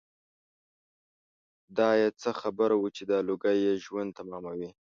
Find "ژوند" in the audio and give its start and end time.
3.85-4.09